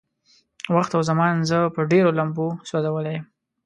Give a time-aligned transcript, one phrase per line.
[0.75, 3.25] وخت او زمان زه په ډېرو لمبو سوځولی يم.